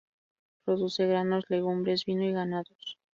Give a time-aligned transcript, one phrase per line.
[0.65, 2.97] Produce granos, legumbres, vino y ganados.